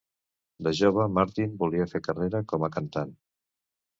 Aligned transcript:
De 0.67 0.71
jove, 0.79 1.05
Martin 1.17 1.51
volia 1.59 1.85
fer 1.93 2.01
carrera 2.09 2.41
com 2.53 2.65
a 2.69 2.73
cantant. 2.79 3.15